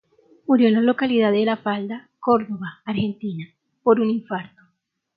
[0.47, 3.47] Murió en la localidad de La Falda, Córdoba, Argentina,
[3.83, 4.59] por un infarto.